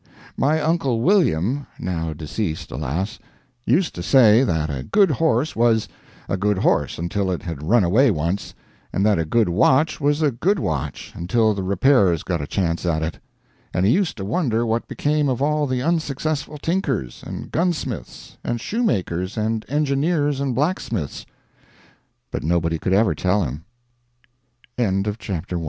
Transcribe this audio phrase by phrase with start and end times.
[0.35, 3.19] My uncle William (now deceased, alas!)
[3.67, 5.87] used to say that a good horse was,
[6.27, 8.55] a good horse until it had run away once,
[8.91, 12.83] and that a good watch was a good watch until the repairers got a chance
[12.83, 13.19] at it.
[13.75, 18.59] And he used to wonder what became of all the unsuccessful tinkers, and gunsmiths, and
[18.59, 21.27] shoemakers, and engineers, and blacksmiths;
[22.31, 23.65] but nobody could ever tell him.
[24.79, 25.59] POLITICAL ECONOMY Political